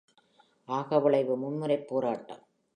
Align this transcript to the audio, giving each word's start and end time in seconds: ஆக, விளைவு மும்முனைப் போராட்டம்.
ஆக, 0.67 0.99
விளைவு 0.99 1.37
மும்முனைப் 1.37 1.87
போராட்டம். 1.87 2.43